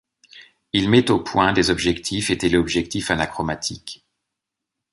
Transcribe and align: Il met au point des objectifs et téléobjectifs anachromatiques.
Il 0.73 0.89
met 0.89 1.11
au 1.11 1.19
point 1.19 1.53
des 1.53 1.69
objectifs 1.69 2.31
et 2.31 2.37
téléobjectifs 2.39 3.11
anachromatiques. 3.11 4.03